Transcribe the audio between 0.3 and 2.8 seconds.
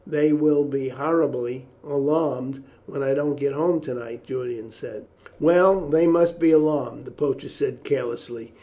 will be horribly alarmed